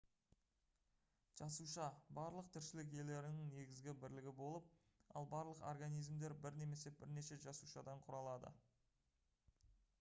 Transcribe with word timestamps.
жасуша 1.39 1.89
барлық 2.19 2.47
тіршілік 2.55 2.95
иелерінің 2.95 3.51
негізгі 3.57 3.95
бірлігі 4.05 4.33
болып 4.39 4.71
ал 5.21 5.29
барлық 5.35 5.63
организмдер 5.73 6.37
бір 6.47 6.57
немесе 6.63 6.93
бірнеше 7.03 7.41
жасушадан 7.49 8.01
құралады 8.09 8.55